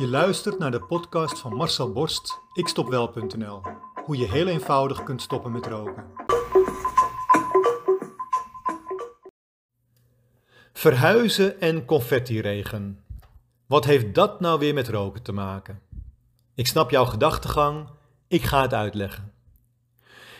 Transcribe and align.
Je 0.00 0.08
luistert 0.08 0.58
naar 0.58 0.70
de 0.70 0.80
podcast 0.80 1.38
van 1.38 1.54
Marcel 1.54 1.92
Borst, 1.92 2.40
ikstopwel.nl. 2.52 3.62
Hoe 4.04 4.16
je 4.16 4.30
heel 4.30 4.46
eenvoudig 4.46 5.02
kunt 5.02 5.22
stoppen 5.22 5.52
met 5.52 5.66
roken. 5.66 6.04
Verhuizen 10.72 11.60
en 11.60 11.84
confettiregen. 11.84 13.04
Wat 13.66 13.84
heeft 13.84 14.14
dat 14.14 14.40
nou 14.40 14.58
weer 14.58 14.74
met 14.74 14.88
roken 14.88 15.22
te 15.22 15.32
maken? 15.32 15.80
Ik 16.54 16.66
snap 16.66 16.90
jouw 16.90 17.04
gedachtegang, 17.04 17.88
ik 18.28 18.42
ga 18.42 18.62
het 18.62 18.74
uitleggen. 18.74 19.32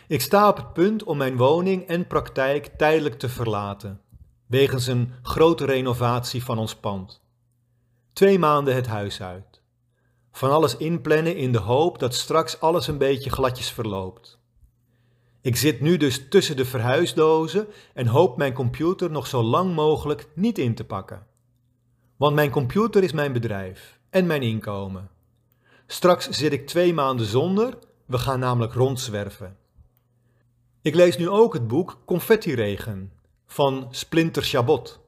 Ik 0.09 0.21
sta 0.21 0.49
op 0.49 0.57
het 0.57 0.73
punt 0.73 1.03
om 1.05 1.17
mijn 1.17 1.37
woning 1.37 1.87
en 1.87 2.07
praktijk 2.07 2.67
tijdelijk 2.67 3.19
te 3.19 3.29
verlaten, 3.29 4.01
wegens 4.47 4.87
een 4.87 5.13
grote 5.23 5.65
renovatie 5.65 6.45
van 6.45 6.59
ons 6.59 6.75
pand. 6.77 7.29
Twee 8.21 8.39
maanden 8.39 8.75
het 8.75 8.87
huis 8.87 9.23
uit. 9.23 9.61
Van 10.33 10.51
alles 10.51 10.77
inplannen 10.77 11.37
in 11.37 11.53
de 11.53 11.59
hoop 11.59 11.99
dat 11.99 12.15
straks 12.15 12.61
alles 12.61 12.87
een 12.87 12.99
beetje 12.99 13.31
gladjes 13.31 13.71
verloopt. 13.71 14.39
Ik 15.41 15.57
zit 15.57 15.81
nu 15.81 15.97
dus 15.97 16.29
tussen 16.29 16.57
de 16.57 16.65
verhuisdozen 16.65 17.67
en 17.95 18.07
hoop 18.07 18.37
mijn 18.37 18.53
computer 18.53 19.11
nog 19.11 19.27
zo 19.27 19.43
lang 19.43 19.75
mogelijk 19.75 20.29
niet 20.35 20.59
in 20.59 20.75
te 20.75 20.85
pakken. 20.85 21.27
Want 22.17 22.35
mijn 22.35 22.51
computer 22.51 23.03
is 23.03 23.13
mijn 23.13 23.33
bedrijf 23.33 23.99
en 24.11 24.27
mijn 24.27 24.43
inkomen. 24.43 25.11
Straks 25.87 26.29
zit 26.29 26.53
ik 26.53 26.67
twee 26.67 26.95
maanden 26.95 27.27
zonder, 27.27 27.79
we 28.07 28.19
gaan 28.19 28.39
namelijk 28.39 28.73
rondzwerven. 28.73 29.57
Ik 30.83 30.95
lees 30.95 31.17
nu 31.17 31.29
ook 31.29 31.53
het 31.53 31.69
boek 31.69 31.99
Confettiregen 32.05 33.13
van 33.47 33.89
Splinter 33.91 34.43
Chabot. 34.43 35.01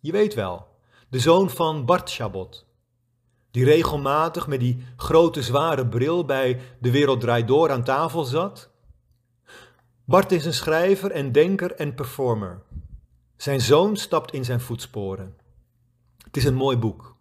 Je 0.00 0.12
weet 0.12 0.34
wel, 0.34 0.69
de 1.10 1.18
zoon 1.18 1.50
van 1.50 1.84
Bart 1.84 2.10
Chabot. 2.12 2.66
Die 3.50 3.64
regelmatig 3.64 4.46
met 4.46 4.60
die 4.60 4.84
grote 4.96 5.42
zware 5.42 5.86
bril 5.86 6.24
bij 6.24 6.60
De 6.80 6.90
Wereld 6.90 7.20
Draait 7.20 7.48
Door 7.48 7.70
aan 7.70 7.84
tafel 7.84 8.24
zat. 8.24 8.70
Bart 10.04 10.32
is 10.32 10.44
een 10.44 10.54
schrijver 10.54 11.10
en 11.10 11.32
denker 11.32 11.72
en 11.72 11.94
performer. 11.94 12.62
Zijn 13.36 13.60
zoon 13.60 13.96
stapt 13.96 14.32
in 14.32 14.44
zijn 14.44 14.60
voetsporen. 14.60 15.36
Het 16.24 16.36
is 16.36 16.44
een 16.44 16.54
mooi 16.54 16.76
boek. 16.76 17.16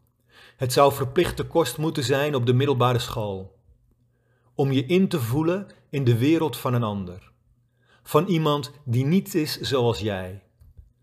Het 0.57 0.73
zou 0.73 0.93
verplichte 0.93 1.43
kost 1.43 1.77
moeten 1.77 2.03
zijn 2.03 2.35
op 2.35 2.45
de 2.45 2.53
middelbare 2.53 2.99
school. 2.99 3.57
Om 4.55 4.71
je 4.71 4.85
in 4.85 5.07
te 5.07 5.19
voelen 5.19 5.67
in 5.89 6.03
de 6.03 6.17
wereld 6.17 6.57
van 6.57 6.73
een 6.73 6.83
ander. 6.83 7.31
Van 8.03 8.25
iemand 8.25 8.71
die 8.83 9.05
niet 9.05 9.35
is 9.35 9.59
zoals 9.59 9.99
jij. 9.99 10.43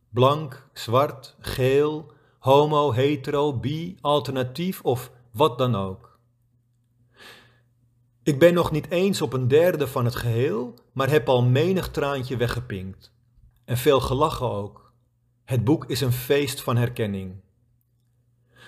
Blank, 0.09 0.69
zwart, 0.73 1.37
geel, 1.41 2.15
homo, 2.47 2.93
hetero, 2.93 3.53
bi, 3.53 3.97
alternatief 4.01 4.83
of 4.83 5.11
wat 5.31 5.59
dan 5.59 5.75
ook. 5.75 6.19
Ik 8.23 8.39
ben 8.39 8.55
nog 8.55 8.71
niet 8.71 8.91
eens 8.91 9.23
op 9.23 9.33
een 9.33 9.49
derde 9.49 9.87
van 9.87 10.05
het 10.05 10.17
geheel, 10.17 10.75
maar 10.93 11.09
heb 11.09 11.29
al 11.29 11.43
menig 11.43 11.91
traantje 11.91 12.37
weggepinkt. 12.37 13.13
En 13.65 13.77
veel 13.77 14.01
gelachen 14.01 14.51
ook. 14.51 14.93
Het 15.45 15.65
boek 15.65 15.85
is 15.85 16.01
een 16.01 16.13
feest 16.13 16.61
van 16.61 16.77
herkenning. 16.77 17.35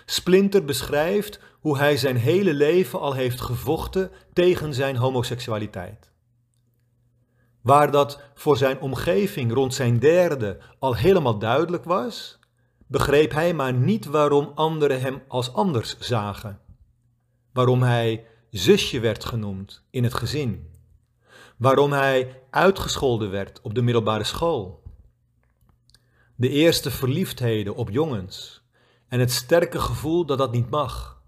Splinter 0.04 0.64
beschrijft 0.64 1.40
hoe 1.60 1.78
hij 1.78 1.96
zijn 1.96 2.16
hele 2.16 2.54
leven 2.54 3.00
al 3.00 3.12
heeft 3.12 3.40
gevochten 3.40 4.10
tegen 4.32 4.74
zijn 4.74 4.96
homoseksualiteit. 4.96 6.10
Waar 7.60 7.90
dat 7.90 8.20
voor 8.34 8.56
zijn 8.56 8.80
omgeving 8.80 9.52
rond 9.52 9.74
zijn 9.74 9.98
derde 9.98 10.58
al 10.78 10.96
helemaal 10.96 11.38
duidelijk 11.38 11.84
was, 11.84 12.37
begreep 12.88 13.32
hij 13.32 13.54
maar 13.54 13.72
niet 13.72 14.06
waarom 14.06 14.52
anderen 14.54 15.00
hem 15.00 15.22
als 15.28 15.52
anders 15.52 15.98
zagen. 15.98 16.60
Waarom 17.52 17.82
hij 17.82 18.26
zusje 18.50 19.00
werd 19.00 19.24
genoemd 19.24 19.84
in 19.90 20.04
het 20.04 20.14
gezin. 20.14 20.70
Waarom 21.56 21.92
hij 21.92 22.42
uitgescholden 22.50 23.30
werd 23.30 23.60
op 23.62 23.74
de 23.74 23.82
middelbare 23.82 24.24
school. 24.24 24.82
De 26.34 26.48
eerste 26.48 26.90
verliefdheden 26.90 27.74
op 27.74 27.90
jongens 27.90 28.62
en 29.08 29.20
het 29.20 29.32
sterke 29.32 29.80
gevoel 29.80 30.26
dat 30.26 30.38
dat 30.38 30.52
niet 30.52 30.70
mag. 30.70 31.22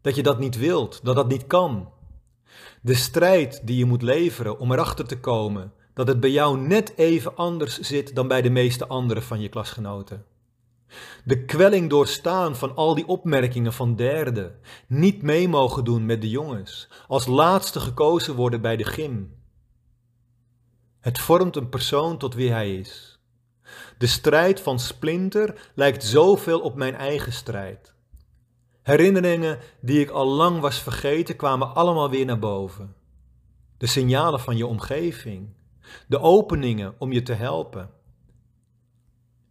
Dat 0.00 0.14
je 0.14 0.22
dat 0.22 0.38
niet 0.38 0.56
wilt, 0.56 1.04
dat 1.04 1.16
dat 1.16 1.28
niet 1.28 1.46
kan. 1.46 1.92
De 2.82 2.94
strijd 2.94 3.66
die 3.66 3.76
je 3.76 3.84
moet 3.84 4.02
leveren 4.02 4.58
om 4.58 4.72
erachter 4.72 5.06
te 5.06 5.20
komen 5.20 5.72
dat 5.94 6.08
het 6.08 6.20
bij 6.20 6.30
jou 6.30 6.58
net 6.58 6.92
even 6.96 7.36
anders 7.36 7.78
zit 7.78 8.14
dan 8.14 8.28
bij 8.28 8.42
de 8.42 8.50
meeste 8.50 8.86
anderen 8.86 9.22
van 9.22 9.40
je 9.40 9.48
klasgenoten. 9.48 10.24
De 11.24 11.44
kwelling 11.44 11.90
doorstaan 11.90 12.56
van 12.56 12.76
al 12.76 12.94
die 12.94 13.06
opmerkingen 13.06 13.72
van 13.72 13.96
derden, 13.96 14.58
niet 14.86 15.22
mee 15.22 15.48
mogen 15.48 15.84
doen 15.84 16.06
met 16.06 16.20
de 16.20 16.30
jongens, 16.30 16.88
als 17.08 17.26
laatste 17.26 17.80
gekozen 17.80 18.34
worden 18.34 18.60
bij 18.60 18.76
de 18.76 18.84
gym. 18.84 19.34
Het 21.00 21.18
vormt 21.18 21.56
een 21.56 21.68
persoon 21.68 22.18
tot 22.18 22.34
wie 22.34 22.50
hij 22.50 22.76
is. 22.76 23.18
De 23.98 24.06
strijd 24.06 24.60
van 24.60 24.78
Splinter 24.78 25.70
lijkt 25.74 26.04
zoveel 26.04 26.60
op 26.60 26.74
mijn 26.74 26.94
eigen 26.94 27.32
strijd. 27.32 27.94
Herinneringen 28.82 29.58
die 29.80 30.00
ik 30.00 30.10
al 30.10 30.26
lang 30.26 30.60
was 30.60 30.82
vergeten 30.82 31.36
kwamen 31.36 31.74
allemaal 31.74 32.10
weer 32.10 32.24
naar 32.24 32.38
boven. 32.38 32.94
De 33.78 33.86
signalen 33.86 34.40
van 34.40 34.56
je 34.56 34.66
omgeving, 34.66 35.48
de 36.06 36.18
openingen 36.18 36.94
om 36.98 37.12
je 37.12 37.22
te 37.22 37.32
helpen. 37.32 37.90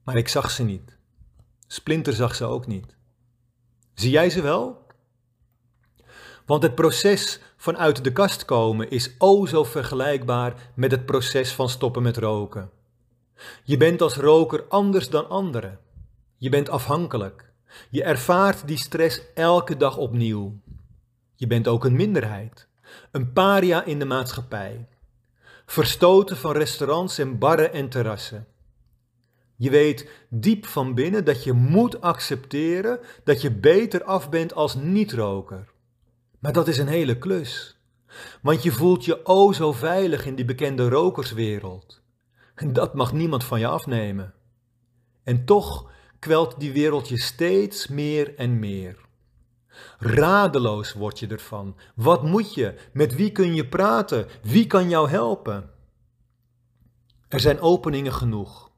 Maar 0.04 0.18
ik 0.18 0.28
zag 0.28 0.52
ze 0.52 0.64
niet. 0.64 0.99
Splinter 1.72 2.14
zag 2.14 2.36
ze 2.36 2.46
ook 2.46 2.68
niet. 2.68 2.96
Zie 3.94 4.12
jij 4.12 4.30
ze 4.30 4.42
wel? 4.42 4.86
Want 6.46 6.64
het 6.64 6.76
proces 6.76 7.40
van 7.58 7.78
uit 7.78 8.04
de 8.04 8.12
kast 8.12 8.46
komen 8.46 8.90
is 8.90 9.16
o 9.18 9.46
zo 9.46 9.64
vergelijkbaar 9.64 10.72
met 10.74 10.92
het 10.92 11.06
proces 11.06 11.54
van 11.54 11.70
stoppen 11.70 12.04
met 12.04 12.18
roken. 12.18 12.70
Je 13.64 13.78
bent 13.78 14.02
als 14.02 14.16
roker 14.16 14.66
anders 14.68 15.10
dan 15.10 15.30
anderen. 15.30 15.80
Je 16.38 16.50
bent 16.50 16.70
afhankelijk. 16.70 17.52
Je 17.90 18.04
ervaart 18.04 18.68
die 18.68 18.78
stress 18.78 19.22
elke 19.34 19.78
dag 19.78 19.98
opnieuw. 19.98 20.60
Je 21.36 21.48
bent 21.48 21.68
ook 21.68 21.86
een 21.86 21.96
minderheid, 21.96 22.68
een 23.12 23.34
paria 23.34 23.84
in 23.84 24.00
de 24.00 24.06
maatschappij. 24.06 24.88
Verstoten 25.66 26.38
van 26.38 26.52
restaurants 26.52 27.18
en 27.18 27.38
barren 27.38 27.74
en 27.74 27.90
terrassen. 27.90 28.48
Je 29.62 29.70
weet 29.70 30.10
diep 30.30 30.66
van 30.66 30.94
binnen 30.94 31.26
dat 31.26 31.44
je 31.44 31.54
moet 31.54 32.02
accepteren 32.02 33.00
dat 33.24 33.42
je 33.42 33.52
beter 33.52 34.04
af 34.04 34.30
bent 34.30 34.54
als 34.54 34.76
niet-roker. 34.76 35.72
Maar 36.40 36.54
dat 36.54 36.68
is 36.68 36.78
een 36.78 36.88
hele 36.88 37.18
klus. 37.18 37.80
Want 38.42 38.64
je 38.64 38.72
voelt 38.72 39.06
je 39.06 39.26
o 39.26 39.52
zo 39.52 39.72
veilig 39.72 40.26
in 40.26 40.36
die 40.36 40.46
bekende 40.46 40.90
rokerswereld. 40.90 42.02
En 42.56 42.74
dat 42.74 42.94
mag 42.94 43.14
niemand 43.14 43.44
van 43.44 43.60
je 43.60 43.68
afnemen. 43.68 44.34
En 45.24 45.46
toch 45.46 45.92
kwelt 46.20 46.60
die 46.60 46.72
wereld 46.72 47.10
je 47.10 47.20
steeds 47.20 47.88
meer 47.88 48.36
en 48.36 48.60
meer. 48.60 48.98
Radeloos 49.98 50.94
word 50.94 51.20
je 51.20 51.28
ervan. 51.28 51.76
Wat 51.96 52.24
moet 52.24 52.54
je? 52.54 52.76
Met 52.94 53.16
wie 53.16 53.32
kun 53.32 53.56
je 53.56 53.68
praten? 53.68 54.28
Wie 54.42 54.68
kan 54.68 54.90
jou 54.90 55.10
helpen? 55.10 55.70
Er 57.28 57.40
zijn 57.40 57.60
openingen 57.60 58.14
genoeg. 58.14 58.69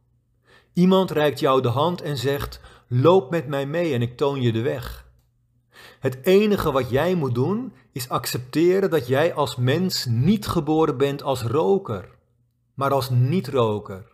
Iemand 0.74 1.12
reikt 1.12 1.40
jou 1.40 1.62
de 1.62 1.68
hand 1.68 2.02
en 2.02 2.18
zegt: 2.18 2.62
Loop 2.88 3.32
met 3.32 3.48
mij 3.48 3.66
mee 3.66 3.94
en 3.94 4.02
ik 4.02 4.18
toon 4.18 4.42
je 4.42 4.52
de 4.52 4.62
weg. 4.62 5.06
Het 6.00 6.18
enige 6.22 6.72
wat 6.72 6.90
jij 6.90 7.16
moet 7.16 7.36
doen 7.36 7.74
is 7.92 8.09
accepteren 8.09 8.90
dat 8.90 9.08
jij 9.08 9.34
als 9.34 9.56
mens 9.56 10.06
niet 10.06 10.48
geboren 10.48 10.98
bent 10.98 11.24
als 11.24 11.42
roker, 11.42 12.09
maar 12.74 12.92
als 12.92 13.09
niet-roker. 13.09 14.12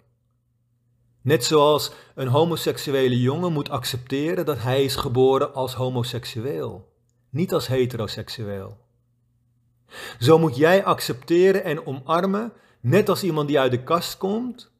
Net 1.22 1.46
zoals 1.46 1.92
een 2.16 2.28
homoseksuele 2.28 3.20
jongen 3.22 3.54
moet 3.54 3.70
accepteren 3.70 4.46
dat 4.46 4.62
hij 4.62 4.84
is 4.84 4.96
geboren 4.96 5.54
als 5.54 5.74
homoseksueel, 5.74 6.94
niet 7.30 7.54
als 7.54 7.68
heteroseksueel. 7.68 8.78
Zo 10.20 10.40
moet 10.40 10.56
jij 10.56 10.86
accepteren 10.86 11.64
en 11.64 11.86
omarmen, 11.86 12.54
net 12.80 13.10
als 13.10 13.24
iemand 13.24 13.48
die 13.48 13.60
uit 13.60 13.72
de 13.72 13.84
kast 13.84 14.18
komt, 14.18 14.72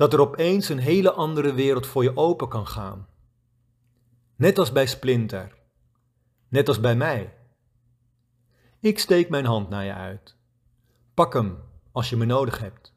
dat 0.00 0.12
er 0.12 0.20
opeens 0.20 0.68
een 0.68 0.78
hele 0.78 1.12
andere 1.12 1.54
wereld 1.54 1.86
voor 1.86 2.02
je 2.02 2.16
open 2.16 2.48
kan 2.48 2.66
gaan. 2.66 3.06
Net 4.36 4.58
als 4.58 4.72
bij 4.72 4.86
Splinter. 4.86 5.58
Net 6.48 6.68
als 6.68 6.80
bij 6.80 6.96
mij. 6.96 7.34
Ik 8.78 8.98
steek 8.98 9.28
mijn 9.28 9.44
hand 9.44 9.68
naar 9.68 9.84
je 9.84 9.94
uit. 9.94 10.36
Pak 11.14 11.32
hem 11.32 11.58
als 11.92 12.10
je 12.10 12.16
me 12.16 12.24
nodig 12.24 12.58
hebt. 12.58 12.94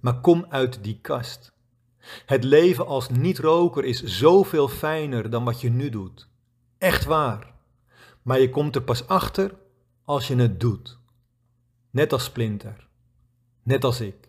Maar 0.00 0.20
kom 0.20 0.46
uit 0.48 0.84
die 0.84 1.00
kast. 1.00 1.52
Het 2.26 2.44
leven 2.44 2.86
als 2.86 3.08
niet-roker 3.08 3.84
is 3.84 4.02
zoveel 4.02 4.68
fijner 4.68 5.30
dan 5.30 5.44
wat 5.44 5.60
je 5.60 5.70
nu 5.70 5.90
doet. 5.90 6.28
Echt 6.78 7.04
waar. 7.04 7.54
Maar 8.22 8.40
je 8.40 8.50
komt 8.50 8.74
er 8.74 8.82
pas 8.82 9.08
achter 9.08 9.54
als 10.04 10.28
je 10.28 10.36
het 10.36 10.60
doet. 10.60 10.98
Net 11.90 12.12
als 12.12 12.24
Splinter. 12.24 12.88
Net 13.62 13.84
als 13.84 14.00
ik. 14.00 14.28